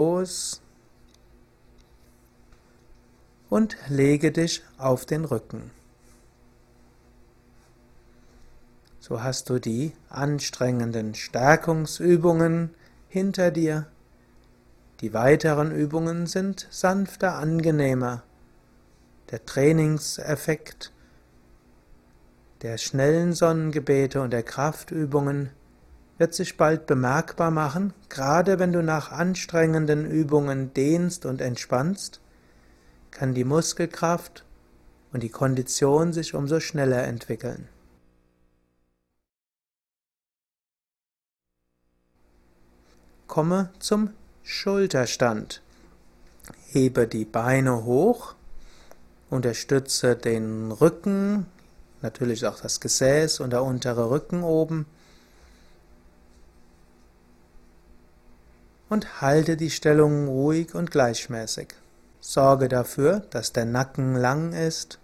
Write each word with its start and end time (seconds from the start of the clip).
los 0.00 0.62
und 3.50 3.76
lege 3.88 4.32
dich 4.32 4.62
auf 4.78 5.04
den 5.04 5.26
Rücken. 5.26 5.70
So 8.98 9.22
hast 9.22 9.50
du 9.50 9.58
die 9.58 9.92
anstrengenden 10.08 11.14
Stärkungsübungen 11.14 12.70
hinter 13.08 13.50
dir. 13.50 13.88
Die 15.02 15.12
weiteren 15.12 15.70
Übungen 15.70 16.26
sind 16.26 16.66
sanfter, 16.70 17.34
angenehmer. 17.34 18.22
Der 19.30 19.44
Trainingseffekt 19.44 20.92
der 22.62 22.78
schnellen 22.78 23.34
Sonnengebete 23.34 24.22
und 24.22 24.30
der 24.30 24.44
Kraftübungen 24.44 25.50
wird 26.20 26.34
sich 26.34 26.58
bald 26.58 26.84
bemerkbar 26.84 27.50
machen, 27.50 27.94
gerade 28.10 28.58
wenn 28.58 28.74
du 28.74 28.82
nach 28.82 29.10
anstrengenden 29.10 30.04
Übungen 30.04 30.74
dehnst 30.74 31.24
und 31.24 31.40
entspannst, 31.40 32.20
kann 33.10 33.32
die 33.32 33.44
Muskelkraft 33.44 34.44
und 35.14 35.22
die 35.22 35.30
Kondition 35.30 36.12
sich 36.12 36.34
umso 36.34 36.60
schneller 36.60 37.04
entwickeln. 37.04 37.68
Komme 43.26 43.70
zum 43.78 44.10
Schulterstand. 44.42 45.62
Hebe 46.66 47.06
die 47.06 47.24
Beine 47.24 47.84
hoch, 47.84 48.34
unterstütze 49.30 50.16
den 50.16 50.70
Rücken, 50.70 51.46
natürlich 52.02 52.46
auch 52.46 52.60
das 52.60 52.78
Gesäß 52.78 53.40
und 53.40 53.54
der 53.54 53.62
untere 53.62 54.10
Rücken 54.10 54.42
oben. 54.42 54.84
Und 58.90 59.22
halte 59.22 59.56
die 59.56 59.70
Stellung 59.70 60.28
ruhig 60.28 60.74
und 60.74 60.90
gleichmäßig. 60.90 61.68
Sorge 62.20 62.68
dafür, 62.68 63.20
dass 63.30 63.54
der 63.54 63.64
Nacken 63.64 64.14
lang 64.14 64.52
ist, 64.52 64.98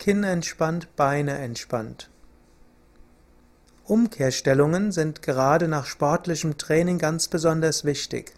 Kinn 0.00 0.24
entspannt, 0.24 0.96
Beine 0.96 1.38
entspannt. 1.38 2.10
Umkehrstellungen 3.84 4.90
sind 4.90 5.22
gerade 5.22 5.68
nach 5.68 5.86
sportlichem 5.86 6.58
Training 6.58 6.98
ganz 6.98 7.28
besonders 7.28 7.84
wichtig. 7.84 8.34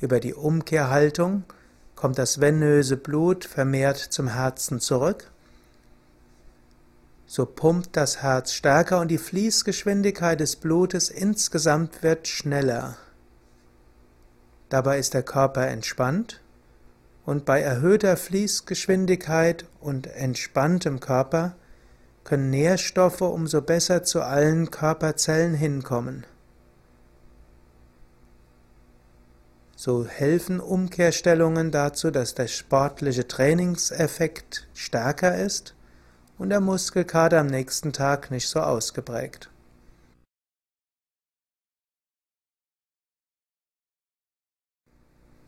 Über 0.00 0.20
die 0.20 0.34
Umkehrhaltung 0.34 1.42
kommt 1.96 2.18
das 2.18 2.40
venöse 2.40 2.96
Blut 2.96 3.44
vermehrt 3.44 3.98
zum 3.98 4.28
Herzen 4.28 4.78
zurück 4.78 5.32
so 7.30 7.44
pumpt 7.44 7.90
das 7.94 8.22
Herz 8.22 8.54
stärker 8.54 9.00
und 9.00 9.08
die 9.08 9.18
Fließgeschwindigkeit 9.18 10.40
des 10.40 10.56
Blutes 10.56 11.10
insgesamt 11.10 12.02
wird 12.02 12.26
schneller. 12.26 12.96
Dabei 14.70 14.98
ist 14.98 15.12
der 15.12 15.22
Körper 15.22 15.66
entspannt 15.68 16.40
und 17.26 17.44
bei 17.44 17.60
erhöhter 17.60 18.16
Fließgeschwindigkeit 18.16 19.66
und 19.78 20.06
entspanntem 20.06 21.00
Körper 21.00 21.54
können 22.24 22.48
Nährstoffe 22.48 23.20
umso 23.20 23.60
besser 23.60 24.04
zu 24.04 24.22
allen 24.22 24.70
Körperzellen 24.70 25.52
hinkommen. 25.52 26.24
So 29.76 30.06
helfen 30.06 30.60
Umkehrstellungen 30.60 31.72
dazu, 31.72 32.10
dass 32.10 32.34
der 32.34 32.48
sportliche 32.48 33.28
Trainingseffekt 33.28 34.66
stärker 34.72 35.36
ist 35.36 35.74
und 36.38 36.50
der 36.50 36.60
Muskelkater 36.60 37.40
am 37.40 37.48
nächsten 37.48 37.92
Tag 37.92 38.30
nicht 38.30 38.48
so 38.48 38.60
ausgeprägt. 38.60 39.50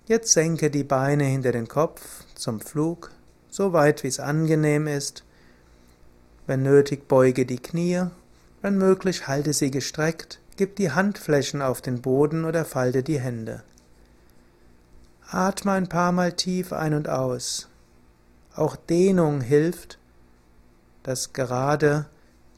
Jetzt 0.06 0.32
senke 0.32 0.70
die 0.70 0.82
Beine 0.82 1.22
hinter 1.22 1.52
den 1.52 1.68
Kopf 1.68 2.24
zum 2.34 2.60
Flug, 2.60 3.12
so 3.48 3.72
weit 3.72 4.02
wie 4.02 4.08
es 4.08 4.18
angenehm 4.18 4.88
ist. 4.88 5.22
Wenn 6.48 6.64
nötig, 6.64 7.06
beuge 7.06 7.46
die 7.46 7.60
Knie, 7.60 8.06
wenn 8.60 8.76
möglich, 8.76 9.28
halte 9.28 9.52
sie 9.52 9.70
gestreckt, 9.70 10.40
gib 10.56 10.74
die 10.74 10.90
Handflächen 10.90 11.62
auf 11.62 11.80
den 11.80 12.02
Boden 12.02 12.44
oder 12.44 12.64
falte 12.64 13.04
die 13.04 13.20
Hände. 13.20 13.62
Atme 15.28 15.72
ein 15.72 15.88
paar 15.88 16.10
Mal 16.10 16.32
tief 16.32 16.72
ein 16.72 16.92
und 16.92 17.08
aus. 17.08 17.68
Auch 18.56 18.74
Dehnung 18.74 19.40
hilft, 19.40 19.99
dass 21.02 21.32
gerade 21.32 22.06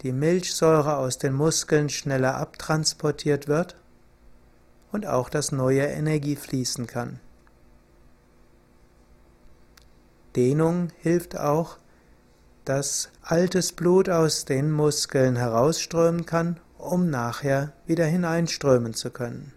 die 0.03 0.13
Milchsäure 0.13 0.97
aus 0.97 1.19
den 1.19 1.33
Muskeln 1.33 1.89
schneller 1.89 2.37
abtransportiert 2.37 3.49
wird 3.49 3.77
und 4.91 5.07
auch 5.07 5.29
dass 5.29 5.53
neue 5.53 5.83
Energie 5.83 6.37
fließen 6.37 6.87
kann. 6.87 7.21
Dehnung 10.37 10.89
hilft 11.01 11.37
auch, 11.39 11.79
dass 12.65 13.11
altes 13.23 13.73
Blut 13.73 14.09
aus 14.09 14.45
den 14.45 14.71
Muskeln 14.71 15.37
herausströmen 15.37 16.27
kann, 16.27 16.59
um 16.79 17.11
nachher 17.11 17.73
wieder 17.87 18.07
hineinströmen 18.07 18.95
zu 18.95 19.11
können. 19.11 19.53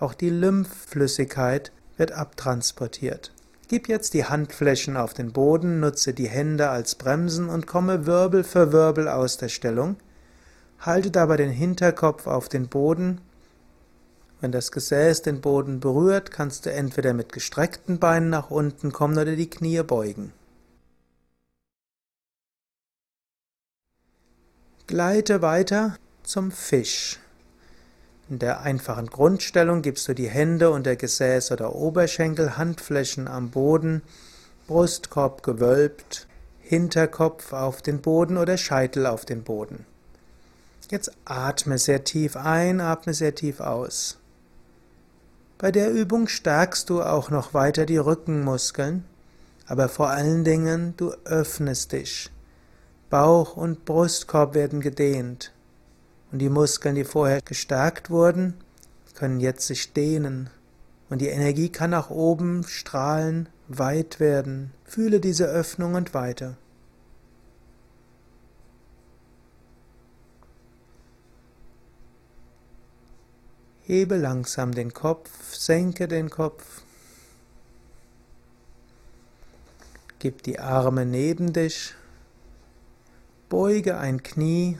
Auch 0.00 0.14
die 0.14 0.30
Lymphflüssigkeit 0.30 1.72
wird 1.96 2.12
abtransportiert. 2.12 3.32
Gib 3.68 3.86
jetzt 3.86 4.14
die 4.14 4.24
Handflächen 4.24 4.96
auf 4.96 5.12
den 5.12 5.32
Boden, 5.32 5.78
nutze 5.80 6.14
die 6.14 6.28
Hände 6.28 6.70
als 6.70 6.94
Bremsen 6.94 7.50
und 7.50 7.66
komme 7.66 8.06
Wirbel 8.06 8.42
für 8.42 8.72
Wirbel 8.72 9.08
aus 9.08 9.36
der 9.36 9.50
Stellung. 9.50 9.96
Halte 10.80 11.10
dabei 11.10 11.36
den 11.36 11.50
Hinterkopf 11.50 12.26
auf 12.26 12.48
den 12.48 12.68
Boden. 12.68 13.20
Wenn 14.40 14.52
das 14.52 14.72
Gesäß 14.72 15.20
den 15.20 15.42
Boden 15.42 15.80
berührt, 15.80 16.30
kannst 16.30 16.64
du 16.64 16.72
entweder 16.72 17.12
mit 17.12 17.30
gestreckten 17.30 17.98
Beinen 17.98 18.30
nach 18.30 18.50
unten 18.50 18.90
kommen 18.90 19.18
oder 19.18 19.36
die 19.36 19.50
Knie 19.50 19.82
beugen. 19.82 20.32
Gleite 24.86 25.42
weiter 25.42 25.96
zum 26.22 26.50
Fisch. 26.50 27.18
In 28.30 28.38
der 28.38 28.60
einfachen 28.60 29.06
Grundstellung 29.06 29.80
gibst 29.80 30.06
du 30.06 30.14
die 30.14 30.28
Hände 30.28 30.70
unter 30.70 30.96
Gesäß 30.96 31.50
oder 31.50 31.74
Oberschenkel, 31.74 32.58
Handflächen 32.58 33.26
am 33.26 33.50
Boden, 33.50 34.02
Brustkorb 34.66 35.42
gewölbt, 35.42 36.26
Hinterkopf 36.60 37.54
auf 37.54 37.80
den 37.80 38.02
Boden 38.02 38.36
oder 38.36 38.58
Scheitel 38.58 39.06
auf 39.06 39.24
den 39.24 39.44
Boden. 39.44 39.86
Jetzt 40.90 41.12
atme 41.24 41.78
sehr 41.78 42.04
tief 42.04 42.36
ein, 42.36 42.80
atme 42.80 43.14
sehr 43.14 43.34
tief 43.34 43.60
aus. 43.60 44.18
Bei 45.56 45.72
der 45.72 45.90
Übung 45.90 46.28
stärkst 46.28 46.90
du 46.90 47.02
auch 47.02 47.30
noch 47.30 47.54
weiter 47.54 47.86
die 47.86 47.96
Rückenmuskeln, 47.96 49.04
aber 49.66 49.88
vor 49.88 50.10
allen 50.10 50.44
Dingen 50.44 50.94
du 50.98 51.12
öffnest 51.24 51.92
dich. 51.92 52.30
Bauch 53.08 53.56
und 53.56 53.86
Brustkorb 53.86 54.54
werden 54.54 54.80
gedehnt. 54.82 55.52
Und 56.30 56.40
die 56.40 56.50
Muskeln, 56.50 56.94
die 56.94 57.04
vorher 57.04 57.40
gestärkt 57.40 58.10
wurden, 58.10 58.54
können 59.14 59.40
jetzt 59.40 59.66
sich 59.66 59.92
dehnen. 59.92 60.50
Und 61.08 61.20
die 61.20 61.28
Energie 61.28 61.70
kann 61.70 61.90
nach 61.90 62.10
oben 62.10 62.64
strahlen, 62.64 63.48
weit 63.66 64.20
werden. 64.20 64.72
Fühle 64.84 65.20
diese 65.20 65.46
Öffnung 65.46 65.94
und 65.94 66.12
weiter. 66.12 66.56
Hebe 73.82 74.16
langsam 74.18 74.72
den 74.72 74.92
Kopf, 74.92 75.54
senke 75.54 76.08
den 76.08 76.28
Kopf. 76.28 76.82
Gib 80.18 80.42
die 80.42 80.58
Arme 80.58 81.06
neben 81.06 81.54
dich. 81.54 81.94
Beuge 83.48 83.96
ein 83.96 84.22
Knie 84.22 84.78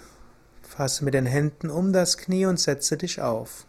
Fasse 0.78 1.05
mit 1.05 1.15
den 1.15 1.27
Händen 1.27 1.71
um 1.71 1.93
das 1.93 2.19
Knie 2.19 2.47
und 2.47 2.61
setze 2.61 2.97
dich 2.97 3.21
auf. 3.21 3.66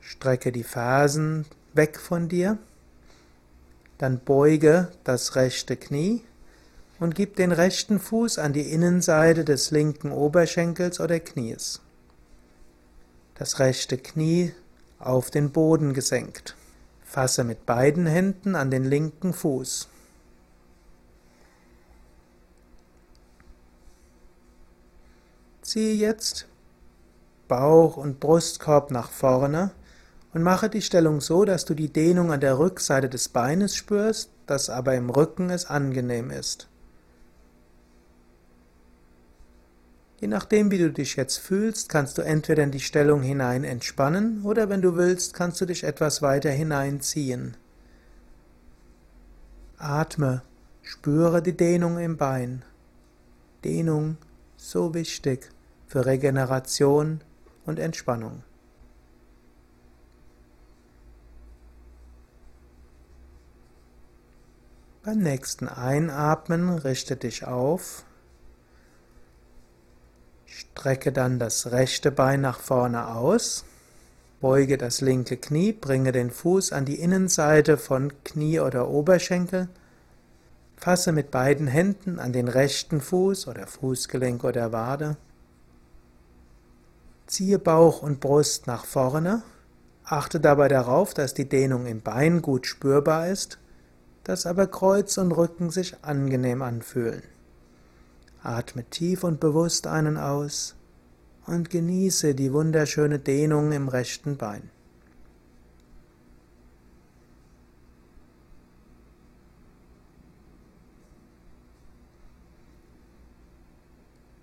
Strecke 0.00 0.50
die 0.50 0.64
Fersen 0.64 1.46
weg 1.72 2.00
von 2.00 2.28
dir, 2.28 2.58
dann 3.98 4.18
beuge 4.18 4.90
das 5.04 5.36
rechte 5.36 5.76
Knie 5.76 6.24
und 6.98 7.14
gib 7.14 7.36
den 7.36 7.52
rechten 7.52 8.00
Fuß 8.00 8.40
an 8.40 8.52
die 8.52 8.72
Innenseite 8.72 9.44
des 9.44 9.70
linken 9.70 10.10
Oberschenkels 10.10 10.98
oder 10.98 11.20
Knies. 11.20 11.80
Das 13.36 13.60
rechte 13.60 13.98
Knie 13.98 14.52
auf 14.98 15.30
den 15.30 15.52
Boden 15.52 15.94
gesenkt. 15.94 16.56
Fasse 17.04 17.44
mit 17.44 17.66
beiden 17.66 18.06
Händen 18.06 18.56
an 18.56 18.72
den 18.72 18.84
linken 18.84 19.32
Fuß. 19.32 19.90
Ziehe 25.66 25.94
jetzt 25.94 26.46
Bauch 27.48 27.96
und 27.96 28.20
Brustkorb 28.20 28.92
nach 28.92 29.10
vorne 29.10 29.72
und 30.32 30.44
mache 30.44 30.70
die 30.70 30.80
Stellung 30.80 31.20
so, 31.20 31.44
dass 31.44 31.64
du 31.64 31.74
die 31.74 31.92
Dehnung 31.92 32.30
an 32.30 32.38
der 32.38 32.60
Rückseite 32.60 33.08
des 33.08 33.28
Beines 33.28 33.74
spürst, 33.74 34.30
dass 34.46 34.70
aber 34.70 34.94
im 34.94 35.10
Rücken 35.10 35.50
es 35.50 35.66
angenehm 35.66 36.30
ist. 36.30 36.68
Je 40.20 40.28
nachdem, 40.28 40.70
wie 40.70 40.78
du 40.78 40.92
dich 40.92 41.16
jetzt 41.16 41.38
fühlst, 41.38 41.88
kannst 41.88 42.16
du 42.16 42.22
entweder 42.22 42.62
in 42.62 42.70
die 42.70 42.78
Stellung 42.78 43.22
hinein 43.22 43.64
entspannen 43.64 44.42
oder 44.44 44.68
wenn 44.68 44.82
du 44.82 44.94
willst, 44.94 45.34
kannst 45.34 45.60
du 45.60 45.66
dich 45.66 45.82
etwas 45.82 46.22
weiter 46.22 46.50
hineinziehen. 46.50 47.56
Atme, 49.78 50.42
spüre 50.82 51.42
die 51.42 51.56
Dehnung 51.56 51.98
im 51.98 52.16
Bein. 52.16 52.64
Dehnung 53.64 54.16
so 54.56 54.94
wichtig 54.94 55.50
für 55.86 56.06
Regeneration 56.06 57.20
und 57.64 57.78
Entspannung. 57.78 58.42
Beim 65.06 65.18
nächsten 65.18 65.68
Einatmen 65.68 66.68
richte 66.68 67.14
dich 67.14 67.46
auf. 67.46 68.04
Strecke 70.46 71.12
dann 71.12 71.38
das 71.38 71.70
rechte 71.70 72.10
Bein 72.10 72.40
nach 72.40 72.58
vorne 72.58 73.14
aus. 73.14 73.64
Beuge 74.40 74.76
das 74.78 75.00
linke 75.00 75.36
Knie, 75.36 75.72
bringe 75.72 76.10
den 76.10 76.32
Fuß 76.32 76.72
an 76.72 76.84
die 76.84 77.00
Innenseite 77.00 77.78
von 77.78 78.12
Knie 78.24 78.58
oder 78.58 78.88
Oberschenkel. 78.88 79.68
Fasse 80.76 81.12
mit 81.12 81.30
beiden 81.30 81.68
Händen 81.68 82.18
an 82.18 82.32
den 82.32 82.48
rechten 82.48 83.00
Fuß 83.00 83.46
oder 83.46 83.68
Fußgelenk 83.68 84.42
oder 84.42 84.72
Wade. 84.72 85.16
Ziehe 87.26 87.58
Bauch 87.58 88.02
und 88.02 88.20
Brust 88.20 88.66
nach 88.66 88.84
vorne. 88.84 89.42
Achte 90.04 90.40
dabei 90.40 90.68
darauf, 90.68 91.14
dass 91.14 91.34
die 91.34 91.48
Dehnung 91.48 91.86
im 91.86 92.00
Bein 92.00 92.42
gut 92.42 92.66
spürbar 92.66 93.28
ist 93.28 93.58
dass 94.26 94.44
aber 94.44 94.66
Kreuz 94.66 95.18
und 95.18 95.30
Rücken 95.30 95.70
sich 95.70 95.94
angenehm 96.02 96.60
anfühlen. 96.60 97.22
Atme 98.42 98.82
tief 98.82 99.22
und 99.22 99.38
bewusst 99.38 99.86
einen 99.86 100.16
aus 100.16 100.74
und 101.46 101.70
genieße 101.70 102.34
die 102.34 102.52
wunderschöne 102.52 103.20
Dehnung 103.20 103.70
im 103.70 103.86
rechten 103.86 104.36
Bein. 104.36 104.68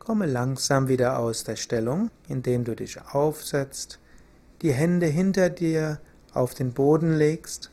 Komme 0.05 0.25
langsam 0.25 0.89
wieder 0.89 1.17
aus 1.17 1.45
der 1.45 1.55
Stellung, 1.55 2.11
indem 2.27 2.65
du 2.65 2.75
dich 2.75 2.99
aufsetzt, 3.01 3.99
die 4.61 4.73
Hände 4.73 5.05
hinter 5.05 5.49
dir 5.49 5.99
auf 6.33 6.53
den 6.53 6.73
Boden 6.73 7.15
legst 7.17 7.71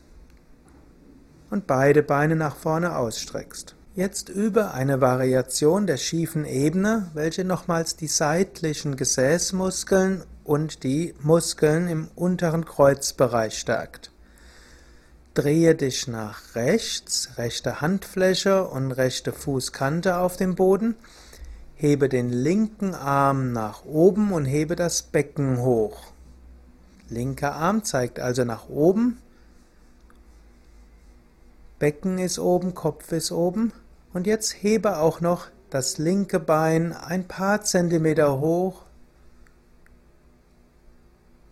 und 1.49 1.67
beide 1.67 2.03
Beine 2.03 2.37
nach 2.37 2.55
vorne 2.55 2.95
ausstreckst. 2.95 3.75
Jetzt 3.95 4.29
übe 4.29 4.71
eine 4.71 5.01
Variation 5.01 5.85
der 5.85 5.97
schiefen 5.97 6.45
Ebene, 6.45 7.11
welche 7.13 7.43
nochmals 7.43 7.97
die 7.97 8.07
seitlichen 8.07 8.95
Gesäßmuskeln 8.95 10.23
und 10.45 10.83
die 10.83 11.13
Muskeln 11.19 11.89
im 11.89 12.07
unteren 12.15 12.63
Kreuzbereich 12.63 13.59
stärkt. 13.59 14.11
Drehe 15.33 15.75
dich 15.75 16.07
nach 16.07 16.55
rechts, 16.55 17.31
rechte 17.37 17.81
Handfläche 17.81 18.65
und 18.65 18.93
rechte 18.93 19.33
Fußkante 19.33 20.17
auf 20.17 20.37
dem 20.37 20.55
Boden. 20.55 20.95
Hebe 21.81 22.09
den 22.09 22.29
linken 22.29 22.93
Arm 22.93 23.53
nach 23.53 23.85
oben 23.85 24.33
und 24.33 24.45
hebe 24.45 24.75
das 24.75 25.01
Becken 25.01 25.61
hoch. 25.61 26.11
Linker 27.09 27.55
Arm 27.55 27.83
zeigt 27.83 28.19
also 28.19 28.43
nach 28.43 28.69
oben, 28.69 29.17
Becken 31.79 32.19
ist 32.19 32.37
oben, 32.37 32.75
Kopf 32.75 33.11
ist 33.11 33.31
oben. 33.31 33.73
Und 34.13 34.27
jetzt 34.27 34.61
hebe 34.61 34.97
auch 34.97 35.21
noch 35.21 35.47
das 35.71 35.97
linke 35.97 36.39
Bein 36.39 36.93
ein 36.93 37.27
paar 37.27 37.63
Zentimeter 37.63 38.39
hoch. 38.39 38.83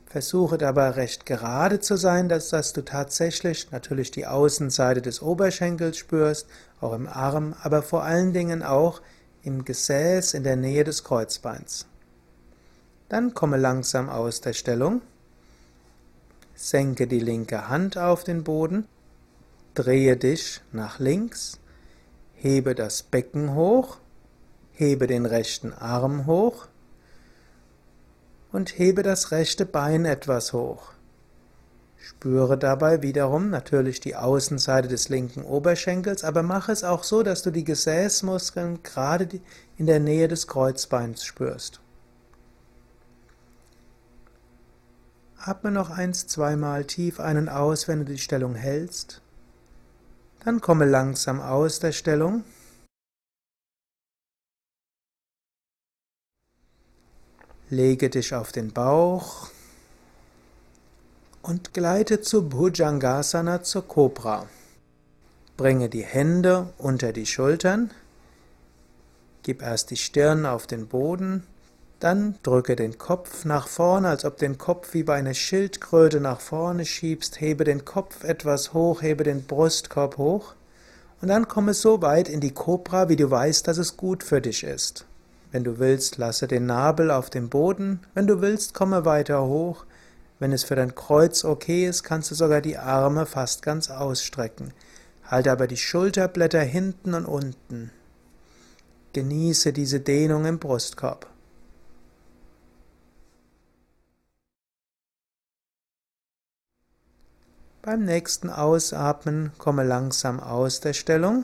Versuche 0.05 0.59
dabei 0.59 0.91
recht 0.91 1.25
gerade 1.25 1.79
zu 1.79 1.97
sein, 1.97 2.29
dass, 2.29 2.49
dass 2.49 2.73
du 2.73 2.85
tatsächlich 2.85 3.71
natürlich 3.71 4.11
die 4.11 4.27
Außenseite 4.27 5.01
des 5.01 5.23
Oberschenkels 5.23 5.97
spürst, 5.97 6.45
auch 6.81 6.93
im 6.93 7.07
Arm, 7.07 7.55
aber 7.63 7.81
vor 7.81 8.03
allen 8.03 8.31
Dingen 8.31 8.61
auch 8.61 9.01
im 9.43 9.65
Gesäß 9.65 10.33
in 10.33 10.43
der 10.43 10.55
Nähe 10.55 10.83
des 10.83 11.03
Kreuzbeins. 11.03 11.85
Dann 13.07 13.33
komme 13.33 13.57
langsam 13.57 14.09
aus 14.09 14.41
der 14.41 14.53
Stellung. 14.53 15.01
Senke 16.55 17.07
die 17.07 17.19
linke 17.19 17.69
Hand 17.69 17.97
auf 17.97 18.23
den 18.23 18.43
Boden 18.43 18.85
Drehe 19.79 20.17
dich 20.17 20.59
nach 20.73 20.99
links, 20.99 21.57
hebe 22.33 22.75
das 22.75 23.01
Becken 23.01 23.53
hoch, 23.55 23.97
hebe 24.73 25.07
den 25.07 25.25
rechten 25.25 25.71
Arm 25.71 26.25
hoch 26.25 26.67
und 28.51 28.77
hebe 28.77 29.03
das 29.03 29.31
rechte 29.31 29.65
Bein 29.65 30.03
etwas 30.03 30.51
hoch. 30.51 30.91
Spüre 32.01 32.57
dabei 32.57 33.01
wiederum 33.01 33.49
natürlich 33.49 33.99
die 33.99 34.15
Außenseite 34.15 34.87
des 34.87 35.09
linken 35.09 35.43
Oberschenkels, 35.43 36.23
aber 36.23 36.43
mache 36.43 36.71
es 36.71 36.85
auch 36.85 37.03
so, 37.03 37.23
dass 37.23 37.43
du 37.43 37.51
die 37.51 37.65
Gesäßmuskeln 37.65 38.83
gerade 38.83 39.41
in 39.77 39.85
der 39.85 39.99
Nähe 39.99 40.29
des 40.29 40.47
Kreuzbeins 40.47 41.25
spürst. 41.25 41.81
Atme 45.37 45.71
noch 45.71 45.89
eins, 45.89 46.27
zweimal 46.27 46.85
tief 46.85 47.19
einen 47.19 47.49
aus, 47.49 47.87
wenn 47.87 47.99
du 47.99 48.05
die 48.05 48.17
Stellung 48.17 48.55
hältst. 48.55 49.21
Dann 50.43 50.61
komme 50.61 50.85
langsam 50.85 51.41
aus 51.41 51.79
der 51.79 51.91
Stellung. 51.91 52.43
Lege 57.69 58.09
dich 58.09 58.33
auf 58.33 58.51
den 58.51 58.71
Bauch 58.71 59.49
und 61.49 61.73
gleite 61.73 62.21
zu 62.21 62.47
Bhujangasana 62.47 63.63
zur 63.63 63.87
Cobra. 63.87 64.45
Bringe 65.57 65.89
die 65.89 66.03
Hände 66.03 66.67
unter 66.77 67.11
die 67.11 67.25
Schultern, 67.25 67.89
gib 69.41 69.63
erst 69.63 69.89
die 69.89 69.97
Stirn 69.97 70.45
auf 70.45 70.67
den 70.67 70.87
Boden, 70.87 71.43
dann 71.99 72.35
drücke 72.43 72.75
den 72.75 72.99
Kopf 72.99 73.45
nach 73.45 73.67
vorne, 73.67 74.09
als 74.09 74.25
ob 74.25 74.37
den 74.37 74.59
Kopf 74.59 74.93
wie 74.93 75.01
bei 75.01 75.15
einer 75.15 75.33
Schildkröte 75.33 76.21
nach 76.21 76.39
vorne 76.39 76.85
schiebst. 76.85 77.41
Hebe 77.41 77.63
den 77.63 77.83
Kopf 77.83 78.23
etwas 78.23 78.73
hoch, 78.73 79.01
hebe 79.01 79.23
den 79.23 79.43
Brustkorb 79.43 80.17
hoch. 80.17 80.53
Und 81.19 81.29
dann 81.29 81.47
komme 81.47 81.73
so 81.73 82.01
weit 82.01 82.29
in 82.29 82.39
die 82.39 82.53
Kobra, 82.53 83.09
wie 83.09 83.17
du 83.17 83.29
weißt, 83.29 83.67
dass 83.67 83.79
es 83.79 83.97
gut 83.97 84.23
für 84.23 84.39
dich 84.39 84.63
ist. 84.63 85.05
Wenn 85.51 85.65
du 85.65 85.79
willst, 85.79 86.17
lasse 86.17 86.47
den 86.47 86.67
Nabel 86.67 87.09
auf 87.11 87.31
dem 87.31 87.49
Boden. 87.49 88.01
Wenn 88.13 88.27
du 88.27 88.39
willst, 88.39 88.75
komme 88.75 89.03
weiter 89.03 89.43
hoch. 89.43 89.83
Wenn 90.39 90.53
es 90.53 90.63
für 90.63 90.75
dein 90.75 90.95
Kreuz 90.95 91.43
okay 91.43 91.85
ist, 91.85 92.03
kannst 92.03 92.31
du 92.31 92.35
sogar 92.35 92.61
die 92.61 92.77
Arme 92.77 93.25
fast 93.25 93.61
ganz 93.61 93.89
ausstrecken. 93.89 94.73
Halte 95.25 95.51
aber 95.51 95.67
die 95.67 95.77
Schulterblätter 95.77 96.61
hinten 96.61 97.13
und 97.13 97.25
unten. 97.25 97.91
Genieße 99.11 99.73
diese 99.73 99.99
Dehnung 99.99 100.45
im 100.45 100.57
Brustkorb. 100.57 101.27
Beim 107.81 108.05
nächsten 108.05 108.49
Ausatmen 108.49 109.51
komme 109.57 109.83
langsam 109.83 110.39
aus 110.39 110.79
der 110.79 110.93
Stellung, 110.93 111.43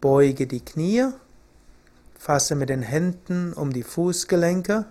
beuge 0.00 0.46
die 0.46 0.64
Knie, 0.64 1.08
fasse 2.18 2.56
mit 2.56 2.68
den 2.68 2.82
Händen 2.82 3.52
um 3.52 3.72
die 3.72 3.82
Fußgelenke 3.82 4.86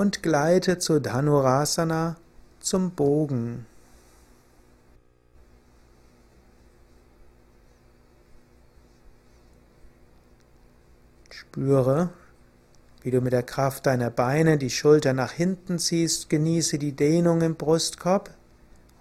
und 0.00 0.22
gleite 0.22 0.78
zu 0.78 0.98
Dhanurasana 0.98 2.16
zum 2.58 2.92
Bogen. 2.92 3.66
Spüre, 11.28 12.08
wie 13.02 13.10
du 13.10 13.20
mit 13.20 13.34
der 13.34 13.42
Kraft 13.42 13.84
deiner 13.84 14.08
Beine 14.08 14.56
die 14.56 14.70
Schulter 14.70 15.12
nach 15.12 15.32
hinten 15.32 15.78
ziehst, 15.78 16.30
genieße 16.30 16.78
die 16.78 16.92
Dehnung 16.92 17.42
im 17.42 17.56
Brustkorb. 17.56 18.30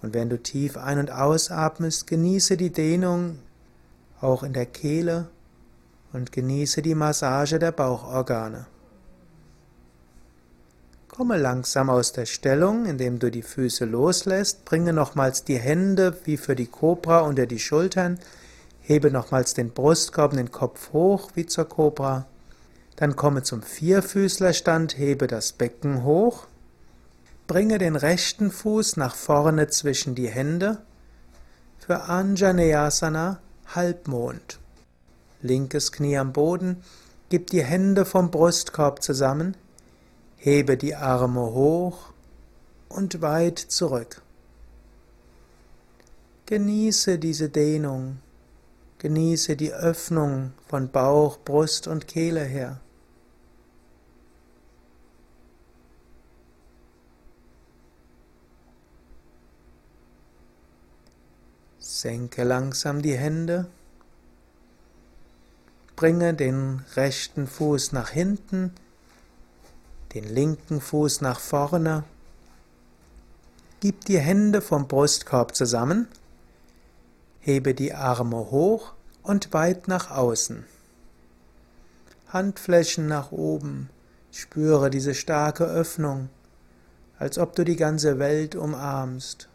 Und 0.01 0.13
wenn 0.13 0.29
du 0.29 0.37
tief 0.37 0.75
ein- 0.75 0.99
und 0.99 1.11
ausatmest, 1.11 2.07
genieße 2.07 2.57
die 2.57 2.71
Dehnung 2.71 3.39
auch 4.19 4.43
in 4.43 4.51
der 4.51 4.65
Kehle 4.65 5.29
und 6.11 6.33
genieße 6.33 6.81
die 6.81 6.95
Massage 6.95 7.57
der 7.57 7.71
Bauchorgane. 7.71 8.67
Komme 11.19 11.37
langsam 11.37 11.89
aus 11.89 12.13
der 12.13 12.25
Stellung, 12.25 12.85
indem 12.85 13.19
du 13.19 13.29
die 13.29 13.41
Füße 13.41 13.83
loslässt. 13.83 14.63
Bringe 14.63 14.93
nochmals 14.93 15.43
die 15.43 15.59
Hände 15.59 16.17
wie 16.23 16.37
für 16.37 16.55
die 16.55 16.67
Kobra 16.67 17.19
unter 17.19 17.45
die 17.45 17.59
Schultern. 17.59 18.19
Hebe 18.79 19.11
nochmals 19.11 19.53
den 19.53 19.71
Brustkorb 19.71 20.31
und 20.31 20.37
den 20.37 20.53
Kopf 20.53 20.93
hoch 20.93 21.31
wie 21.35 21.45
zur 21.45 21.67
Kobra. 21.67 22.25
Dann 22.95 23.17
komme 23.17 23.43
zum 23.43 23.63
Vierfüßlerstand, 23.63 24.97
hebe 24.97 25.27
das 25.27 25.51
Becken 25.51 26.05
hoch. 26.05 26.47
Bringe 27.47 27.79
den 27.79 27.97
rechten 27.97 28.49
Fuß 28.49 28.95
nach 28.95 29.15
vorne 29.15 29.67
zwischen 29.67 30.15
die 30.15 30.29
Hände 30.29 30.77
für 31.79 32.03
Anjaneyasana 32.03 33.41
Halbmond. 33.75 34.57
Linkes 35.41 35.91
Knie 35.91 36.17
am 36.17 36.31
Boden, 36.31 36.81
Gib 37.27 37.47
die 37.47 37.63
Hände 37.63 38.05
vom 38.05 38.31
Brustkorb 38.31 39.03
zusammen, 39.03 39.57
hebe 40.39 40.77
die 40.77 40.95
Arme 40.95 41.41
hoch 41.41 42.13
und 42.87 43.21
weit 43.21 43.59
zurück. 43.59 44.21
Genieße 46.45 47.19
diese 47.19 47.49
Dehnung, 47.49 48.19
genieße 48.97 49.55
die 49.55 49.73
Öffnung 49.73 50.53
von 50.67 50.89
Bauch, 50.89 51.37
Brust 51.37 51.87
und 51.87 52.07
Kehle 52.07 52.43
her. 52.43 52.79
Senke 61.79 62.43
langsam 62.45 63.01
die 63.01 63.17
Hände. 63.17 63.67
Bringe 65.97 66.33
den 66.33 66.85
rechten 66.95 67.45
Fuß 67.45 67.91
nach 67.91 68.09
hinten, 68.09 68.73
den 70.13 70.23
linken 70.23 70.81
Fuß 70.81 71.21
nach 71.21 71.39
vorne. 71.39 72.03
Gib 73.79 74.05
die 74.05 74.19
Hände 74.19 74.61
vom 74.61 74.87
Brustkorb 74.87 75.55
zusammen. 75.55 76.07
Hebe 77.39 77.73
die 77.73 77.93
Arme 77.93 78.37
hoch 78.51 78.93
und 79.23 79.53
weit 79.53 79.87
nach 79.87 80.11
außen. 80.11 80.65
Handflächen 82.27 83.07
nach 83.07 83.31
oben. 83.31 83.89
Spüre 84.31 84.89
diese 84.89 85.15
starke 85.15 85.63
Öffnung, 85.63 86.29
als 87.17 87.37
ob 87.37 87.55
du 87.55 87.63
die 87.63 87.75
ganze 87.75 88.19
Welt 88.19 88.55
umarmst. 88.55 89.49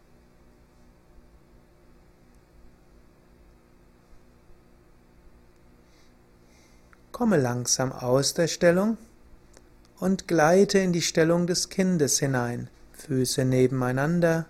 Komme 7.12 7.36
langsam 7.36 7.92
aus 7.92 8.34
der 8.34 8.48
Stellung 8.48 8.98
und 9.98 10.28
gleite 10.28 10.78
in 10.78 10.92
die 10.92 11.02
Stellung 11.02 11.46
des 11.46 11.68
Kindes 11.68 12.18
hinein. 12.18 12.68
Füße 12.92 13.44
nebeneinander. 13.44 14.46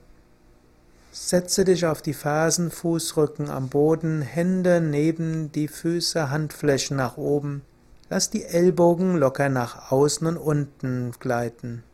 Setze 1.13 1.65
dich 1.65 1.87
auf 1.87 2.03
die 2.03 2.15
Fersen, 2.15 2.71
Fußrücken 2.71 3.49
am 3.49 3.69
Boden, 3.69 4.23
Hände 4.23 4.81
neben 4.81 5.53
die 5.53 5.69
Füße, 5.69 6.31
Handflächen 6.31 6.97
nach 6.97 7.17
oben. 7.17 7.63
Lass 8.11 8.31
die 8.31 8.45
Ellbogen 8.45 9.17
locker 9.17 9.49
nach 9.49 9.93
außen 9.93 10.27
und 10.27 10.37
unten 10.37 11.13
gleiten. 11.21 11.85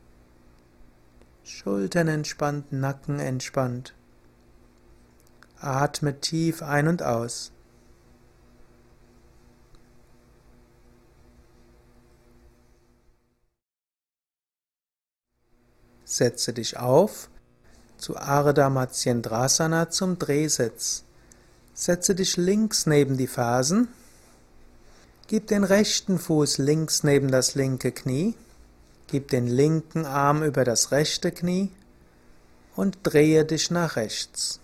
Schultern 1.45 2.09
entspannt, 2.09 2.73
Nacken 2.73 3.19
entspannt. 3.19 3.95
Atme 5.61 6.21
tief 6.21 6.63
ein 6.63 6.89
und 6.89 7.03
aus. 7.03 7.53
Setze 16.11 16.53
dich 16.53 16.77
auf 16.77 17.29
zu 17.97 18.17
Ardha 18.17 18.69
Matsyendrasana 18.69 19.91
zum 19.91 20.19
Drehsitz. 20.19 21.05
Setze 21.73 22.17
dich 22.17 22.37
links 22.37 22.85
neben 22.85 23.17
die 23.17 23.29
Fersen. 23.29 23.87
Gib 25.29 25.47
den 25.47 25.63
rechten 25.63 26.19
Fuß 26.19 26.59
links 26.59 27.05
neben 27.05 27.31
das 27.31 27.55
linke 27.55 27.93
Knie. 27.93 28.35
Gib 29.07 29.29
den 29.29 29.47
linken 29.47 30.05
Arm 30.05 30.43
über 30.43 30.65
das 30.65 30.91
rechte 30.91 31.31
Knie 31.31 31.71
und 32.75 32.99
drehe 33.05 33.45
dich 33.45 33.71
nach 33.71 33.95
rechts. 33.95 34.59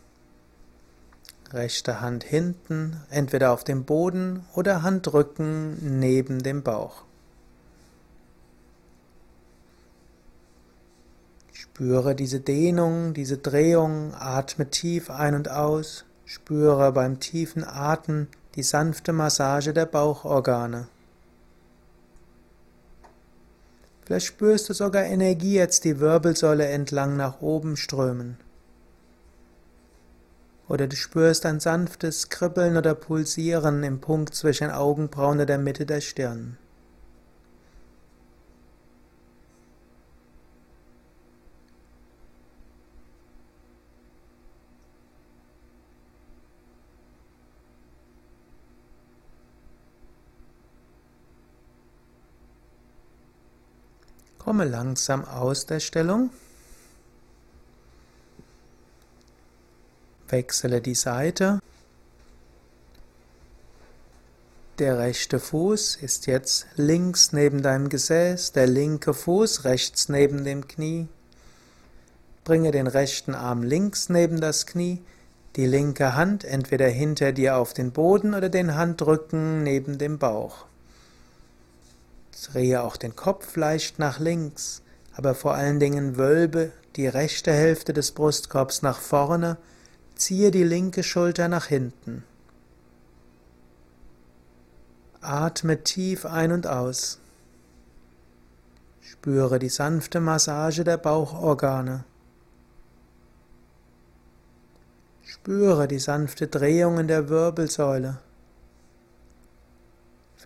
Rechte 1.53 2.01
Hand 2.01 2.25
hinten, 2.25 3.01
entweder 3.09 3.53
auf 3.53 3.63
dem 3.63 3.85
Boden 3.85 4.45
oder 4.57 4.83
Handrücken 4.83 6.01
neben 6.01 6.43
dem 6.43 6.65
Bauch. 6.65 7.06
Spüre 11.77 12.15
diese 12.15 12.41
Dehnung, 12.41 13.13
diese 13.13 13.37
Drehung, 13.37 14.15
atme 14.15 14.71
tief 14.71 15.11
ein 15.11 15.35
und 15.35 15.51
aus, 15.51 16.07
spüre 16.25 16.91
beim 16.93 17.21
tiefen 17.21 17.65
Atmen 17.65 18.29
die 18.55 18.63
sanfte 18.63 19.13
Massage 19.13 19.75
der 19.75 19.85
Bauchorgane. 19.85 20.89
Vielleicht 24.07 24.25
spürst 24.25 24.71
du 24.71 24.73
sogar 24.73 25.05
Energie 25.05 25.57
jetzt 25.57 25.85
die 25.85 26.01
Wirbelsäule 26.01 26.67
entlang 26.67 27.19
nach 27.19 27.43
oben 27.43 27.77
strömen. 27.77 28.39
Oder 30.69 30.87
du 30.87 30.97
spürst 30.97 31.45
ein 31.45 31.61
sanftes 31.61 32.31
Kribbeln 32.31 32.79
oder 32.79 32.95
Pulsieren 32.95 33.83
im 33.83 34.01
Punkt 34.01 34.35
zwischen 34.35 34.71
Augenbrauen 34.71 35.37
oder 35.37 35.45
der 35.45 35.59
Mitte 35.59 35.85
der 35.85 36.01
Stirn. 36.01 36.57
Komme 54.47 54.65
langsam 54.65 55.25
aus 55.25 55.67
der 55.67 55.81
Stellung. 55.81 56.31
Wechsle 60.29 60.81
die 60.81 60.95
Seite. 60.95 61.59
Der 64.79 65.01
rechte 65.01 65.41
Fuß 65.41 65.97
ist 65.97 66.29
jetzt 66.29 66.69
links 66.77 67.33
neben 67.33 67.61
deinem 67.61 67.89
Gesäß, 67.89 68.53
der 68.53 68.69
linke 68.69 69.15
Fuß 69.15 69.65
rechts 69.65 70.09
neben 70.09 70.45
dem 70.45 70.69
Knie. 70.69 71.09
Bringe 72.45 72.71
den 72.71 72.87
rechten 72.87 73.35
Arm 73.35 73.65
links 73.65 74.11
neben 74.11 74.41
das 74.41 74.67
Knie, 74.67 75.03
die 75.57 75.67
linke 75.67 76.15
Hand 76.15 76.45
entweder 76.45 76.87
hinter 76.87 77.33
dir 77.33 77.57
auf 77.57 77.73
den 77.73 77.91
Boden 77.91 78.33
oder 78.33 78.49
den 78.49 78.77
Handrücken 78.77 79.65
neben 79.65 79.99
dem 79.99 80.21
Bauch. 80.21 80.67
Drehe 82.43 82.83
auch 82.83 82.97
den 82.97 83.17
Kopf 83.17 83.57
leicht 83.57 83.99
nach 83.99 84.19
links, 84.19 84.83
aber 85.15 85.35
vor 85.35 85.55
allen 85.55 85.81
Dingen 85.81 86.17
wölbe 86.17 86.73
die 86.97 87.07
rechte 87.07 87.53
Hälfte 87.53 87.93
des 87.93 88.13
Brustkorbs 88.13 88.83
nach 88.83 89.01
vorne, 89.01 89.57
ziehe 90.15 90.51
die 90.51 90.65
linke 90.65 91.03
Schulter 91.03 91.49
nach 91.49 91.67
hinten. 91.67 92.25
Atme 95.21 95.83
tief 95.83 96.25
ein 96.25 96.53
und 96.53 96.67
aus. 96.67 97.19
Spüre 99.01 99.59
die 99.59 99.69
sanfte 99.69 100.21
Massage 100.21 100.85
der 100.85 100.99
Bauchorgane. 100.99 102.05
Spüre 105.25 105.89
die 105.89 105.99
sanfte 105.99 106.47
Drehung 106.47 106.99
in 106.99 107.09
der 107.09 107.29
Wirbelsäule. 107.29 108.19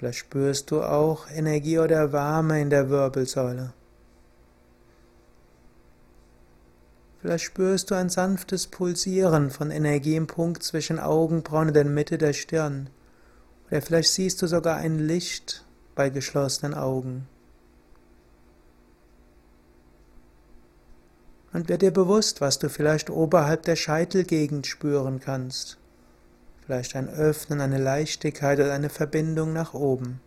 Vielleicht 0.01 0.21
spürst 0.21 0.71
du 0.71 0.83
auch 0.83 1.29
Energie 1.31 1.79
oder 1.79 2.11
Wärme 2.11 2.59
in 2.63 2.71
der 2.71 2.89
Wirbelsäule. 2.89 3.75
Vielleicht 7.21 7.45
spürst 7.45 7.91
du 7.91 7.97
ein 7.97 8.09
sanftes 8.09 8.67
Pulsieren 8.67 9.51
von 9.51 9.71
Energie 9.71 10.17
im 10.17 10.27
Punkt 10.27 10.63
zwischen 10.63 10.99
Augenbrauen 10.99 11.69
und 11.69 11.75
der 11.75 11.85
Mitte 11.85 12.17
der 12.17 12.33
Stirn. 12.33 12.89
Oder 13.69 13.83
vielleicht 13.83 14.13
siehst 14.13 14.41
du 14.41 14.47
sogar 14.47 14.79
ein 14.79 14.99
Licht 14.99 15.67
bei 15.95 16.09
geschlossenen 16.09 16.73
Augen. 16.73 17.29
Und 21.53 21.69
werd 21.69 21.83
dir 21.83 21.93
bewusst, 21.93 22.41
was 22.41 22.59
du 22.59 22.71
vielleicht 22.71 23.11
oberhalb 23.11 23.65
der 23.65 23.77
Scheitelgegend 23.77 24.67
spüren 24.67 25.21
kannst 25.21 25.77
vielleicht 26.71 26.95
ein 26.95 27.09
Öffnen, 27.09 27.61
eine 27.61 27.79
Leichtigkeit 27.79 28.61
oder 28.61 28.73
eine 28.73 28.91
Verbindung 28.91 29.53
nach 29.53 29.75
oben. 29.75 30.21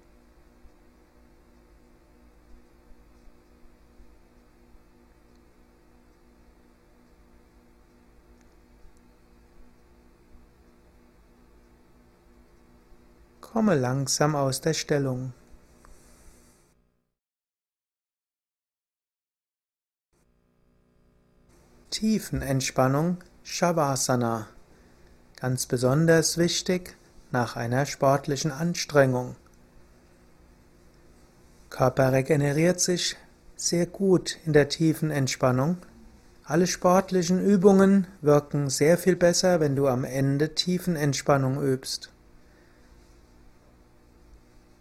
Komme 13.39 13.75
langsam 13.75 14.35
aus 14.35 14.59
der 14.59 14.73
Stellung. 14.73 15.31
Tiefenentspannung 21.89 23.19
Shavasana 23.43 24.49
Ganz 25.43 25.65
besonders 25.65 26.37
wichtig 26.37 26.95
nach 27.31 27.57
einer 27.57 27.85
sportlichen 27.85 28.49
Anstrengung. 28.49 29.35
Körper 31.69 32.13
regeneriert 32.13 32.79
sich 32.79 33.17
sehr 33.57 33.85
gut 33.85 34.37
in 34.45 34.53
der 34.53 34.69
tiefen 34.69 35.11
Entspannung. 35.11 35.79
Alle 36.45 36.65
sportlichen 36.65 37.45
Übungen 37.45 38.07
wirken 38.21 38.69
sehr 38.69 38.97
viel 38.97 39.17
besser, 39.17 39.59
wenn 39.59 39.75
du 39.75 39.89
am 39.89 40.05
Ende 40.05 40.55
Tiefenentspannung 40.55 41.61
übst. 41.61 42.12